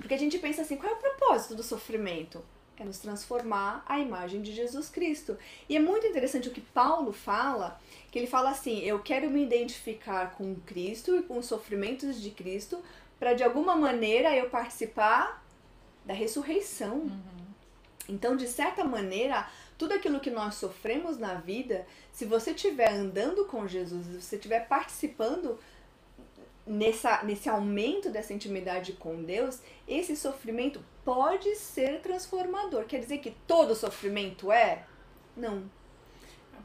[0.04, 2.44] porque a gente pensa assim, qual é o propósito do sofrimento?
[2.76, 5.38] É nos transformar a imagem de Jesus Cristo.
[5.70, 7.80] E é muito interessante o que Paulo fala,
[8.12, 12.32] que ele fala assim, eu quero me identificar com Cristo e com os sofrimentos de
[12.32, 12.84] Cristo,
[13.18, 15.42] para de alguma maneira eu participar
[16.04, 16.96] da ressurreição.
[16.96, 17.22] Uhum.
[18.10, 23.46] Então, de certa maneira, tudo aquilo que nós sofremos na vida, se você estiver andando
[23.46, 25.58] com Jesus, se você estiver participando
[26.66, 32.86] nessa, nesse aumento dessa intimidade com Deus, esse sofrimento pode ser transformador.
[32.86, 34.86] Quer dizer que todo sofrimento é?
[35.36, 35.70] Não.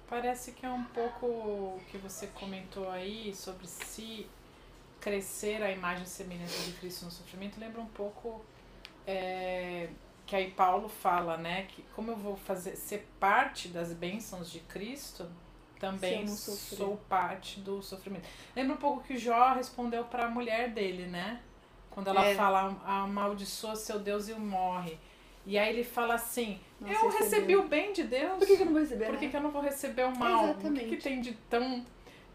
[0.08, 4.26] Parece que é um pouco o que você comentou aí sobre se
[5.00, 8.44] crescer a imagem semelhante de Cristo no sofrimento, lembra um pouco
[9.06, 9.88] é,
[10.26, 14.60] que aí Paulo fala, né, que como eu vou fazer ser parte das bênçãos de
[14.60, 15.30] Cristo,
[15.78, 18.26] também sou parte do sofrimento.
[18.54, 21.40] Lembra um pouco que o Jó respondeu para a mulher dele, né?
[21.90, 22.34] Quando ela é.
[22.34, 24.98] fala, amaldiçoa seu Deus e morre.
[25.46, 28.38] E aí ele fala assim: Nossa, Eu recebi o bem de Deus.
[28.38, 29.06] Por que, que eu não vou receber?
[29.06, 30.44] Por que, que eu não vou receber o mal?
[30.44, 30.84] Exatamente.
[30.84, 31.84] O que, que tem de tão.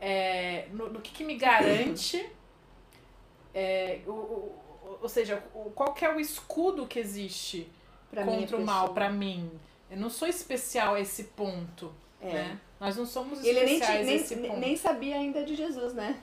[0.01, 2.27] É, no, no que, que me garante.
[3.53, 7.71] É, o, o, ou seja, o, qual que é o escudo que existe
[8.09, 9.51] pra contra o mal para mim?
[9.91, 11.93] Eu não sou especial a esse ponto.
[12.19, 12.33] É.
[12.33, 12.59] Né?
[12.83, 16.21] Nós não somos especiais Ele nem, nem, nem sabia ainda de Jesus, né?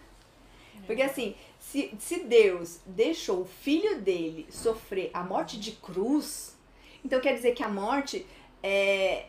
[0.85, 6.55] Porque assim, se, se Deus deixou o filho dele sofrer a morte de cruz,
[7.03, 8.27] então quer dizer que a morte
[8.63, 9.29] é.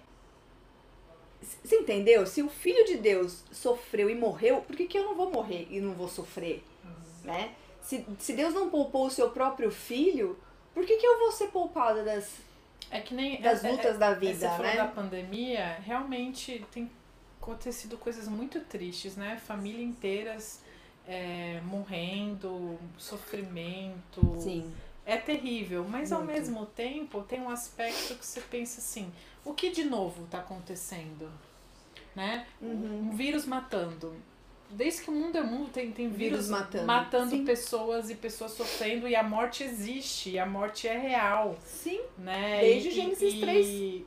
[1.63, 2.27] Você entendeu?
[2.27, 5.67] Se o filho de Deus sofreu e morreu, por que, que eu não vou morrer
[5.71, 6.61] e não vou sofrer?
[6.83, 6.91] Uhum.
[7.23, 7.55] Né?
[7.81, 10.37] Se, se Deus não poupou o seu próprio filho,
[10.73, 12.39] por que, que eu vou ser poupada das,
[12.91, 14.75] é que nem das é, é, lutas é, da vida, você né?
[14.75, 16.91] da pandemia, realmente tem
[17.41, 19.41] acontecido coisas muito tristes, né?
[19.45, 20.61] Família inteiras
[21.07, 24.37] é, morrendo, sofrimento.
[24.39, 24.71] Sim.
[25.03, 26.21] É terrível, mas muito.
[26.21, 29.11] ao mesmo tempo tem um aspecto que você pensa assim:
[29.43, 31.29] o que de novo está acontecendo?
[32.15, 32.45] Né?
[32.61, 33.09] Uhum.
[33.09, 34.15] Um vírus matando
[34.73, 38.51] desde que o mundo é mundo, tem, tem vírus, vírus matando, matando pessoas e pessoas
[38.53, 41.57] sofrendo, e a morte existe, e a morte é real.
[41.65, 41.99] Sim.
[42.17, 42.61] Né?
[42.61, 43.67] Desde e, Gênesis e, 3.
[43.67, 44.05] E,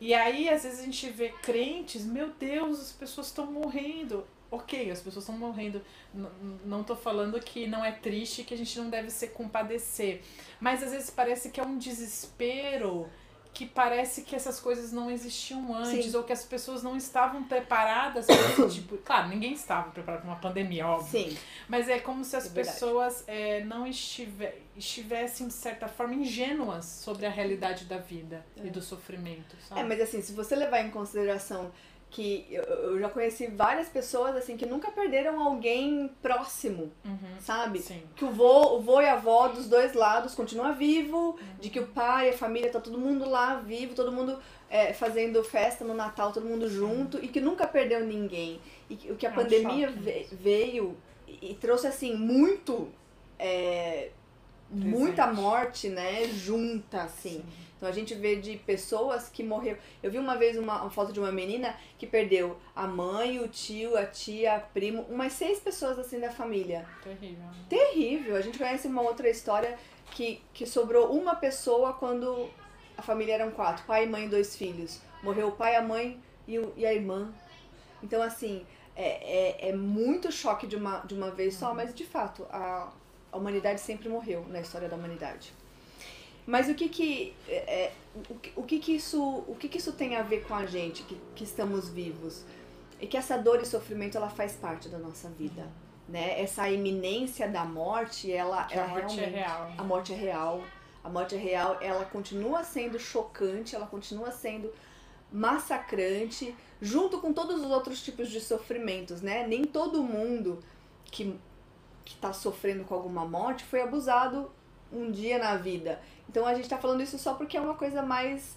[0.00, 4.26] e aí, às vezes, a gente vê crentes, meu Deus, as pessoas estão morrendo.
[4.50, 5.80] Ok, as pessoas estão morrendo.
[6.12, 6.26] N
[6.64, 10.22] não estou falando que não é triste, que a gente não deve se compadecer.
[10.58, 13.08] Mas às vezes parece que é um desespero
[13.52, 16.16] que parece que essas coisas não existiam antes, Sim.
[16.16, 18.96] ou que as pessoas não estavam preparadas para esse tipo.
[18.98, 21.30] Claro, ninguém estava preparado para uma pandemia, óbvio.
[21.30, 21.38] Sim.
[21.68, 26.84] Mas é como se as é pessoas é, não estive, estivessem, de certa forma, ingênuas
[26.84, 28.66] sobre a realidade da vida é.
[28.66, 29.56] e do sofrimento.
[29.68, 29.80] Sabe?
[29.80, 31.70] É, mas assim, se você levar em consideração
[32.10, 37.78] que eu, já conheci várias pessoas assim que nunca perderam alguém próximo, uhum, sabe?
[37.78, 38.02] Sim.
[38.16, 41.38] Que o vô, o vô e a avó dos dois lados continua vivo, uhum.
[41.60, 44.92] de que o pai e a família tá todo mundo lá vivo, todo mundo é,
[44.92, 47.24] fazendo festa no Natal, todo mundo junto uhum.
[47.24, 48.60] e que nunca perdeu ninguém.
[48.88, 50.96] E o que a é pandemia um veio
[51.28, 52.88] e, e, trouxe assim muito
[53.38, 54.10] é,
[54.68, 57.44] muita morte, né, junta assim.
[57.44, 57.69] Sim.
[57.80, 59.78] Então a gente vê de pessoas que morreram.
[60.02, 63.48] Eu vi uma vez uma, uma, foto de uma menina que perdeu a mãe, o
[63.48, 66.86] tio, a tia, a primo, umas seis pessoas assim da família.
[67.02, 67.46] Terrível.
[67.70, 68.36] Terrível.
[68.36, 69.78] A gente conhece uma outra história
[70.10, 72.50] que, que sobrou uma pessoa quando
[72.98, 75.00] a família eram quatro, pai, mãe e dois filhos.
[75.22, 77.32] Morreu o pai, a mãe e, o, e a irmã.
[78.02, 81.76] Então assim, é, é, é muito choque de uma, de uma vez só, uhum.
[81.76, 82.92] mas de fato, a,
[83.32, 85.54] a humanidade sempre morreu na história da humanidade.
[86.50, 87.92] Mas o que que, é, é,
[88.28, 90.66] o, que, o, que que isso, o que que isso tem a ver com a
[90.66, 92.44] gente, que, que estamos vivos?
[93.00, 95.68] É que essa dor e sofrimento, ela faz parte da nossa vida,
[96.08, 96.42] né?
[96.42, 99.72] Essa iminência da morte, ela, ela a morte é real.
[99.78, 100.64] A morte é real.
[101.04, 104.72] A morte é real, ela continua sendo chocante, ela continua sendo
[105.32, 109.46] massacrante, junto com todos os outros tipos de sofrimentos, né?
[109.46, 110.58] Nem todo mundo
[111.04, 111.38] que
[112.04, 114.50] que está sofrendo com alguma morte foi abusado
[114.92, 116.00] um dia na vida.
[116.30, 118.56] Então a gente está falando isso só porque é uma coisa mais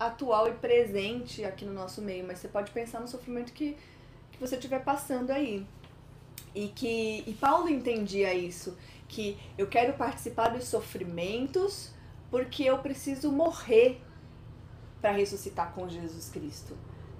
[0.00, 3.76] atual e presente aqui no nosso meio, mas você pode pensar no sofrimento que,
[4.32, 5.66] que você estiver passando aí.
[6.54, 11.90] E que e Paulo entendia isso, que eu quero participar dos sofrimentos
[12.30, 14.00] porque eu preciso morrer
[15.02, 16.74] para ressuscitar com Jesus Cristo.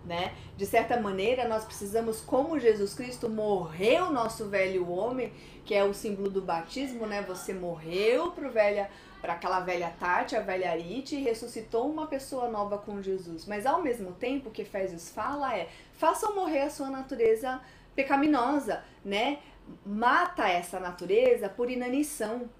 [0.07, 0.35] Né?
[0.57, 5.31] De certa maneira, nós precisamos, como Jesus Cristo morreu o nosso velho homem,
[5.67, 7.23] que é o símbolo do batismo, né?
[7.23, 8.91] Você morreu para velha
[9.23, 13.47] para aquela velha Tati, a velha Arite, e ressuscitou uma pessoa nova com Jesus.
[13.47, 17.61] Mas ao mesmo tempo, que Efésios fala é: façam morrer a sua natureza
[17.95, 19.39] pecaminosa, né?
[19.87, 22.51] Mata essa natureza por inanição.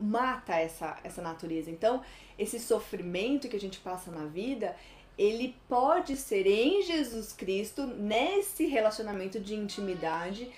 [0.00, 1.70] Mata essa, essa natureza.
[1.70, 2.02] Então,
[2.36, 4.76] esse sofrimento que a gente passa na vida,
[5.16, 10.50] ele pode ser em Jesus Cristo, nesse relacionamento de intimidade,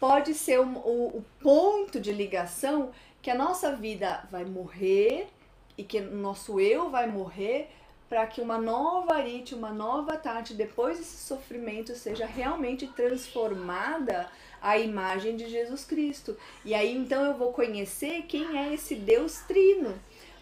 [0.00, 2.90] pode ser o, o, o ponto de ligação
[3.26, 5.26] que a nossa vida vai morrer
[5.76, 7.68] e que o nosso eu vai morrer
[8.08, 14.30] para que uma nova Arite, uma nova Tati, depois desse sofrimento, seja realmente transformada
[14.62, 16.36] à imagem de Jesus Cristo.
[16.64, 19.98] E aí então eu vou conhecer quem é esse Deus Trino.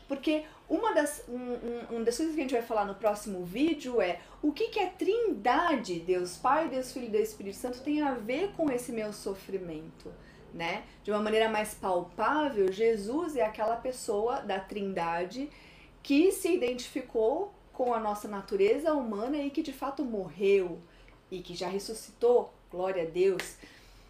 [0.07, 3.99] Porque uma das, um, um, das coisas que a gente vai falar no próximo vídeo
[3.99, 8.03] é o que, que a trindade, Deus Pai, Deus Filho e Deus Espírito Santo, tem
[8.03, 10.13] a ver com esse meu sofrimento
[10.55, 10.85] né?
[11.03, 15.51] De uma maneira mais palpável, Jesus é aquela pessoa da Trindade
[16.03, 20.81] que se identificou com a nossa natureza humana e que de fato morreu
[21.31, 23.57] e que já ressuscitou, glória a Deus.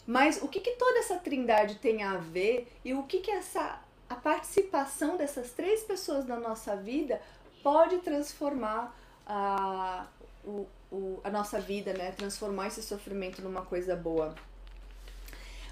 [0.07, 3.81] Mas o que, que toda essa trindade tem a ver e o que, que essa
[4.07, 7.23] a participação dessas três pessoas na nossa vida
[7.63, 8.95] pode transformar
[9.27, 10.07] a,
[10.45, 12.13] o, o, a nossa vida, né?
[12.13, 14.35] Transformar esse sofrimento numa coisa boa.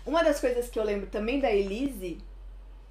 [0.04, 2.18] Uma das coisas que eu lembro também da Elise,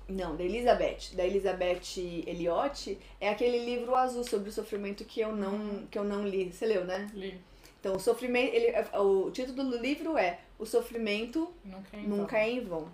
[0.07, 1.97] não, da Elizabeth, da Elizabeth
[2.27, 6.51] Elliot, é aquele livro azul sobre o sofrimento que eu não, que eu não li.
[6.51, 7.09] Você leu, né?
[7.13, 7.39] Li.
[7.79, 12.37] Então, o sofrimento, ele, o título do livro é O Sofrimento Nunca é em, nunca
[12.37, 12.87] é em vão.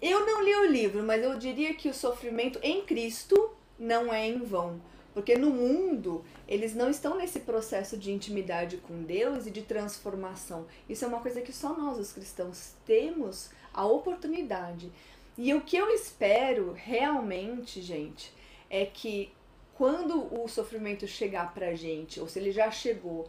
[0.00, 4.26] Eu não li o livro, mas eu diria que o sofrimento em Cristo não é
[4.26, 4.80] em vão.
[5.14, 10.66] Porque no mundo, eles não estão nesse processo de intimidade com Deus e de transformação.
[10.88, 14.90] Isso é uma coisa que só nós, os cristãos, temos a oportunidade.
[15.36, 18.32] E o que eu espero realmente, gente,
[18.70, 19.32] é que
[19.74, 23.28] quando o sofrimento chegar pra gente, ou se ele já chegou,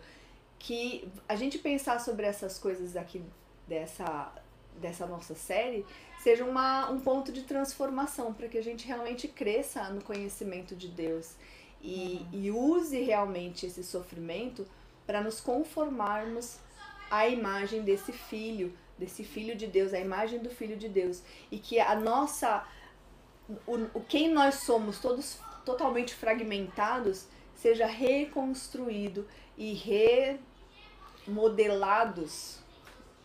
[0.59, 3.21] que a gente pensar sobre essas coisas aqui
[3.67, 4.33] dessa,
[4.79, 5.85] dessa nossa série
[6.21, 10.87] seja uma, um ponto de transformação para que a gente realmente cresça no conhecimento de
[10.87, 11.35] Deus
[11.83, 12.39] e, uhum.
[12.39, 14.65] e use realmente esse sofrimento
[15.05, 16.57] para nos conformarmos
[17.11, 21.21] à imagem desse filho, desse filho de Deus, a imagem do filho de Deus.
[21.51, 22.65] E que a nossa.
[23.67, 29.73] O, o quem nós somos, todos totalmente fragmentados, seja reconstruído e
[31.27, 32.59] remodelados,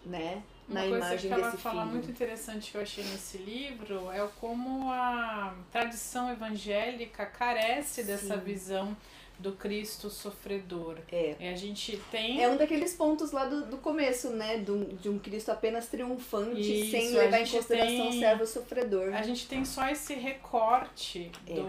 [0.05, 0.42] né?
[0.68, 1.92] Uma na coisa que ela fala filho.
[1.94, 8.35] muito interessante que eu achei nesse livro é o como a tradição evangélica carece dessa
[8.35, 8.40] Sim.
[8.44, 8.96] visão
[9.38, 10.98] do Cristo sofredor.
[11.12, 11.37] É.
[11.38, 14.59] E a gente tem É um daqueles pontos lá do, do começo, né?
[14.59, 18.44] Do, de um Cristo apenas triunfante, Isso, sem a levar em consideração o tem- servo
[18.46, 19.14] sofredor.
[19.14, 21.61] a gente tem só esse recorte É, do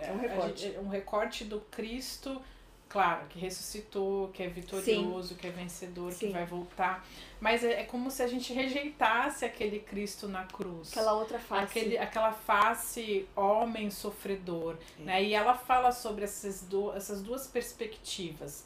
[0.00, 0.62] é um a recorte.
[0.62, 2.40] gente- um recorte do Cristo
[2.88, 6.32] claro que ressuscitou que é vitorioso que é vencedor que Sim.
[6.32, 7.04] vai voltar
[7.40, 11.64] mas é, é como se a gente rejeitasse aquele Cristo na cruz Aquela outra face.
[11.64, 14.76] Aquele, aquela face homem sofredor.
[15.00, 15.02] É.
[15.02, 15.24] Né?
[15.24, 18.64] E ela fala sobre essas, du essas duas perspectivas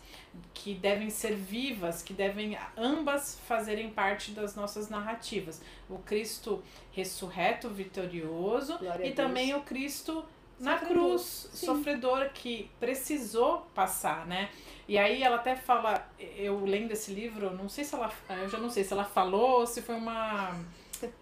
[0.54, 5.60] que devem ser vivas, que devem ambas fazerem parte das nossas narrativas.
[5.88, 10.24] O Cristo ressurreto, vitorioso, Glória e também o Cristo
[10.62, 11.66] na Sofredor, cruz, sim.
[11.66, 14.48] sofredor, que precisou passar, né?
[14.88, 18.58] E aí ela até fala, eu lendo esse livro, não sei se ela, eu já
[18.58, 20.54] não sei se ela falou ou se foi uma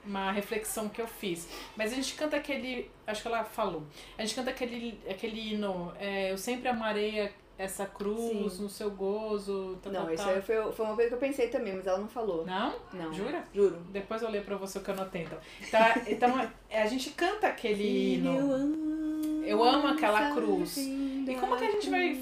[0.05, 1.49] uma reflexão que eu fiz.
[1.75, 3.83] Mas a gente canta aquele, acho que ela falou.
[4.19, 8.63] A gente canta aquele aquele hino, é, eu sempre amarei essa cruz Sim.
[8.63, 11.49] no seu gozo, tal, Não, tal, isso aí foi, foi uma coisa que eu pensei
[11.49, 12.47] também, mas ela não falou.
[12.47, 12.75] Não?
[12.93, 13.13] Não.
[13.13, 13.45] Jura?
[13.55, 13.77] Juro.
[13.91, 15.39] Depois eu leio pra você o que eu anotei, então.
[15.71, 18.31] Tá, então, a gente canta aquele hino.
[18.31, 18.91] amo,
[19.45, 20.77] Eu amo aquela cruz.
[20.77, 22.19] E como que a gente vai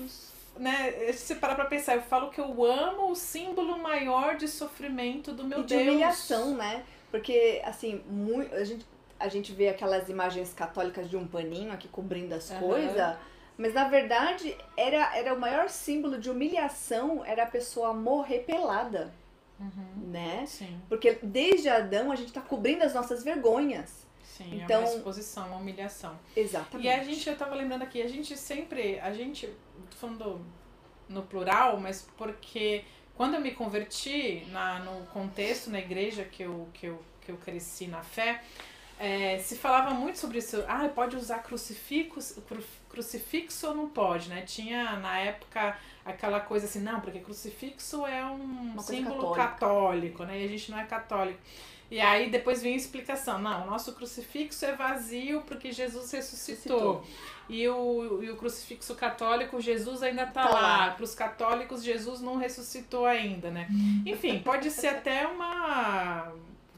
[0.58, 5.32] né, se parar pra pensar, eu falo que eu amo o símbolo maior de sofrimento
[5.32, 5.82] do meu e de Deus.
[5.88, 6.84] humilhação, né?
[7.10, 8.84] Porque, assim, muito, a, gente,
[9.18, 12.60] a gente vê aquelas imagens católicas de um paninho aqui cobrindo as Aham.
[12.60, 13.16] coisas,
[13.56, 19.12] mas na verdade era, era o maior símbolo de humilhação, era a pessoa morrer pelada,
[19.60, 20.10] Uhum.
[20.12, 20.44] né?
[20.46, 24.06] Sim, Porque desde Adão a gente tá cobrindo as nossas vergonhas.
[24.38, 26.18] Sim, Então- é uma exposição, uma humilhação.
[26.36, 26.86] Exatamente.
[26.86, 29.48] E a gente, eu tava lembrando aqui, a gente sempre, a gente,
[29.90, 30.40] falando
[31.08, 36.68] no plural, mas porque quando eu me converti na, no contexto, na igreja que eu,
[36.72, 38.42] que eu, que eu cresci na fé,
[39.00, 40.64] é, se falava muito sobre isso.
[40.66, 44.42] Ah, pode usar crucifixo, cru- crucifixo ou não pode, né?
[44.42, 49.48] Tinha na época aquela coisa assim, não, porque crucifixo é um símbolo católica.
[49.48, 50.40] católico, né?
[50.40, 51.38] E a gente não é católico.
[51.90, 57.02] E aí depois vinha a explicação, não, o nosso crucifixo é vazio porque Jesus ressuscitou.
[57.48, 60.60] E o, e o crucifixo católico, Jesus ainda tá, Tá lá.
[60.60, 60.90] lá.
[60.90, 63.66] Para os católicos, Jesus não ressuscitou ainda, né?
[64.04, 66.30] Enfim, pode ser até uma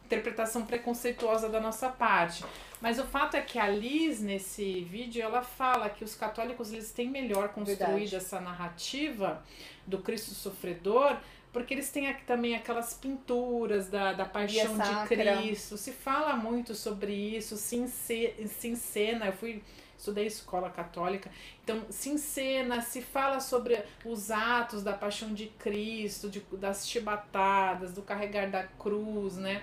[0.06, 2.44] interpretação preconceituosa da nossa parte.
[2.80, 6.90] Mas o fato é que a Liz, nesse vídeo, ela fala que os católicos eles
[6.92, 8.16] têm melhor construída Verdade.
[8.16, 9.42] essa narrativa
[9.86, 11.16] do Cristo sofredor,
[11.52, 15.08] porque eles têm aqui também aquelas pinturas da, da paixão de.
[15.08, 15.76] Cristo.
[15.76, 19.26] Se fala muito sobre isso, se, ence, se encena.
[19.26, 19.62] Eu fui
[20.00, 21.30] estudei escola católica,
[21.62, 27.92] então se encena, se fala sobre os atos da paixão de Cristo, de, das chibatadas,
[27.92, 29.62] do carregar da cruz, né?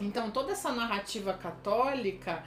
[0.00, 2.42] Então toda essa narrativa católica,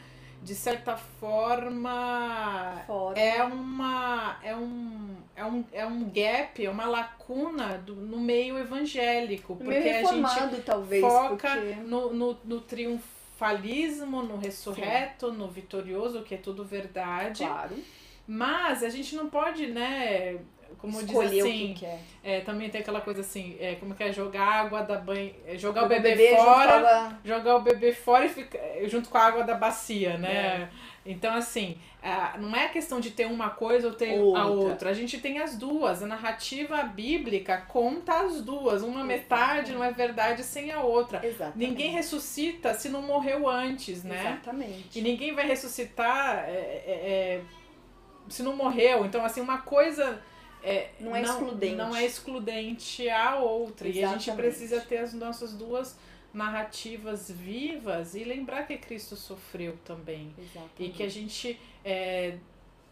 [0.47, 3.19] de certa forma, Fora.
[3.19, 8.57] é uma é um, é um, é um gap, é uma lacuna do, no meio
[8.57, 11.01] evangélico, porque Meio a gente talvez.
[11.01, 11.75] foca porque...
[11.81, 17.43] no, no, no triunfalismo, no ressurreto, no vitorioso, que é tudo verdade.
[17.43, 17.75] Claro.
[18.28, 20.38] Mas a gente não pode, né?
[20.78, 21.99] como Escolher diz o assim, que quer.
[22.23, 25.57] é, também tem aquela coisa assim, é, como que é jogar água da banho, é,
[25.57, 29.43] jogar o Jogar bebê, fora, jogar o bebê fora e fica, junto com a água
[29.43, 30.30] da bacia, né?
[30.36, 30.69] É.
[31.09, 31.78] Então, assim,
[32.38, 34.41] não é a questão de ter uma coisa ou ter Outra.
[34.41, 34.89] a outra.
[34.89, 36.03] A gente tem as duas.
[36.03, 38.84] A narrativa bíblica conta as duas.
[38.84, 41.25] Uma metade não é verdade sem a outra.
[41.25, 41.57] Exatamente.
[41.57, 44.38] Ninguém ressuscita se não morreu antes, né?
[44.43, 44.99] Exatamente.
[44.99, 47.41] E ninguém vai ressuscitar é, é, é,
[48.30, 49.05] se não morreu.
[49.05, 50.21] Então, assim, uma coisa.
[50.63, 51.75] É, Não é excludente.
[51.75, 53.88] Não é excludente a outra.
[53.88, 54.36] E a gente Exatamente.
[54.36, 55.95] precisa ter as nossas duas
[56.34, 60.34] narrativas vivas e lembrar que Cristo sofreu também.
[60.38, 60.84] Exatamente.
[60.84, 62.38] E que a gente é,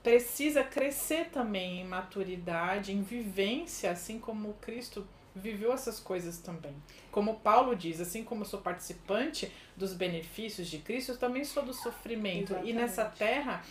[0.01, 5.05] precisa crescer também em maturidade, em vivência, assim como Cristo
[5.35, 6.73] viveu essas coisas também.
[7.11, 11.63] Como Paulo diz, assim como eu sou participante dos benefícios de Cristo, eu também sou
[11.63, 12.53] do sofrimento.
[12.53, 12.73] E Exatamente.
[12.73, 13.63] nessa terra,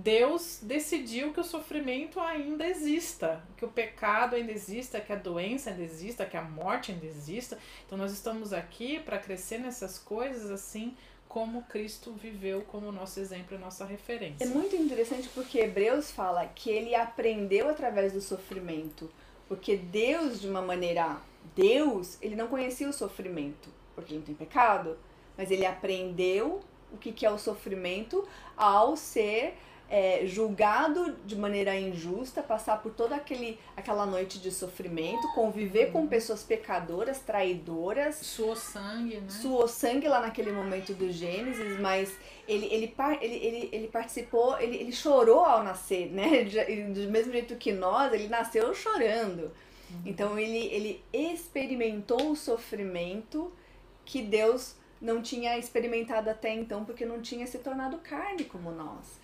[0.00, 5.70] Deus decidiu que o sofrimento ainda exista, que o pecado ainda exista, que a doença
[5.70, 7.58] ainda exista, que a morte ainda exista.
[7.84, 10.96] Então nós estamos aqui para crescer nessas coisas assim
[11.28, 14.44] como Cristo viveu como nosso exemplo e nossa referência.
[14.44, 19.10] É muito interessante porque Hebreus fala que ele aprendeu através do sofrimento.
[19.48, 21.20] Porque Deus, de uma maneira.
[21.56, 24.96] Deus, ele não conhecia o sofrimento, porque ele não tem pecado,
[25.36, 26.60] mas ele aprendeu
[26.92, 28.26] o que, que é o sofrimento
[28.56, 29.56] ao ser
[29.90, 36.06] é, julgado de maneira injusta, passar por toda aquele, aquela noite de sofrimento, conviver com
[36.06, 39.30] pessoas pecadoras, traidoras, Suou sangue, né?
[39.30, 42.14] suou sangue lá naquele momento do Gênesis, mas
[42.46, 46.44] ele, ele, ele, ele, ele participou, ele, ele chorou ao nascer, né?
[46.92, 49.50] Do mesmo jeito que nós, ele nasceu chorando.
[50.04, 53.50] Então ele, ele experimentou o sofrimento
[54.04, 59.18] que Deus não tinha experimentado até então, porque não tinha se tornado carne como nós.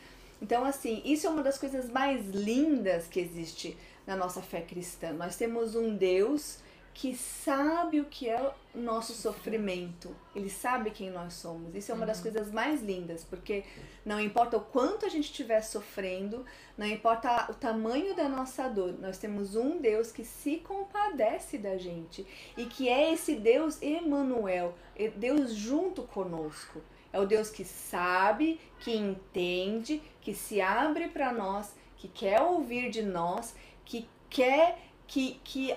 [0.45, 5.11] Então, assim, isso é uma das coisas mais lindas que existe na nossa fé cristã.
[5.11, 6.59] Nós temos um Deus
[6.93, 10.15] que sabe o que é o nosso sofrimento.
[10.37, 11.75] Ele sabe quem nós somos.
[11.75, 13.65] Isso é uma das coisas mais lindas, porque
[14.05, 16.45] não importa o quanto a gente estiver sofrendo,
[16.77, 21.79] não importa o tamanho da nossa dor, nós temos um Deus que se compadece da
[21.79, 24.75] gente e que é esse Deus Emanuel,
[25.17, 26.83] Deus junto conosco.
[27.15, 32.91] É o Deus que sabe, que entende, que se abre para nós, que quer ouvir
[32.91, 33.55] de nós,
[33.85, 35.75] que quer que, que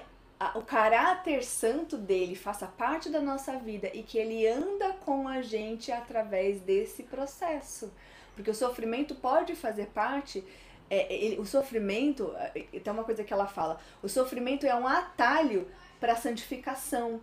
[0.55, 5.41] o caráter santo dele faça parte da nossa vida e que ele anda com a
[5.41, 7.91] gente através desse processo.
[8.35, 10.43] Porque o sofrimento pode fazer parte.
[10.89, 14.87] é, ele- o sofrimento, é, tem uma coisa que ela fala: o sofrimento é um
[14.87, 15.67] atalho
[15.99, 17.21] para a santificação.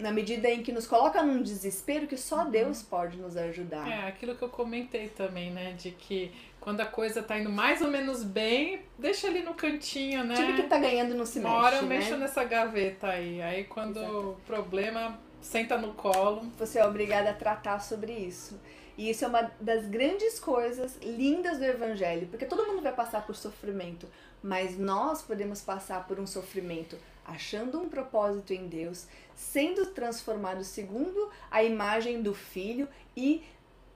[0.00, 3.88] Na medida em que nos coloca num desespero que só Deus pode nos ajudar.
[3.88, 5.72] É, aquilo que eu comentei também, né?
[5.72, 10.24] De que quando a coisa tá indo mais ou menos bem, deixa ali no cantinho,
[10.24, 10.34] né?
[10.34, 11.88] Time que tá ganhando não se Uma mexe, hora eu né?
[11.98, 13.40] mexo nessa gaveta aí.
[13.40, 16.42] Aí quando o problema senta no colo.
[16.58, 18.60] Você é obrigada a tratar sobre isso.
[18.96, 23.24] E isso é uma das grandes coisas lindas do Evangelho, porque todo mundo vai passar
[23.24, 24.06] por sofrimento,
[24.42, 29.06] mas nós podemos passar por um sofrimento achando um propósito em Deus,
[29.40, 32.86] sendo transformados segundo a imagem do Filho
[33.16, 33.42] e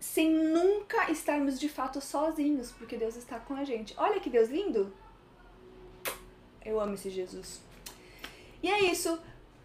[0.00, 3.94] sem nunca estarmos de fato sozinhos, porque Deus está com a gente.
[3.98, 4.90] Olha que Deus lindo!
[6.64, 7.60] Eu amo esse Jesus.
[8.62, 9.18] E é isso.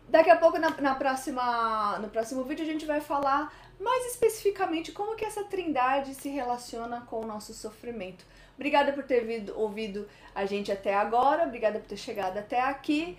[0.10, 4.92] Daqui a pouco, na, na próxima, no próximo vídeo, a gente vai falar mais especificamente
[4.92, 8.26] como que essa trindade se relaciona com o nosso sofrimento.
[8.56, 13.18] Obrigada por ter vido- ouvido a gente até agora, obrigada por ter chegado até aqui.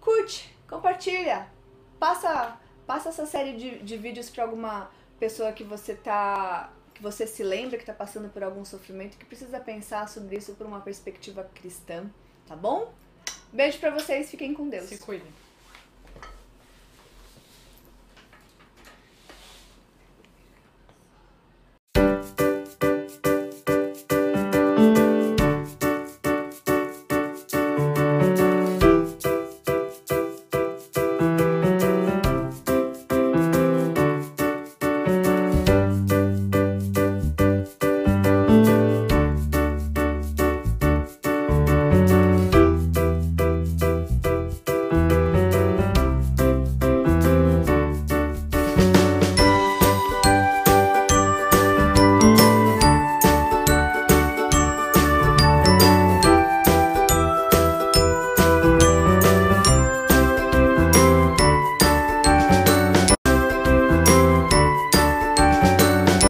[0.00, 1.46] Curte, compartilha,
[2.02, 4.90] passa, passa essa série de, de vídeos para alguma
[5.20, 9.24] pessoa que você tá que você se lembra que está passando por algum sofrimento que
[9.24, 12.10] precisa pensar sobre isso por uma perspectiva cristã,
[12.46, 12.92] tá bom?
[13.52, 14.88] Beijo para vocês, fiquem com Deus.
[14.88, 15.28] Se cuidem.